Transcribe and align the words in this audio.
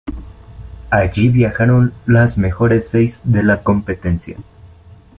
Allí 0.89 1.29
viajaron 1.29 1.93
las 2.07 2.39
mejores 2.39 2.89
seis 2.89 3.21
de 3.23 3.43
la 3.43 3.61
competencia. 3.61 4.35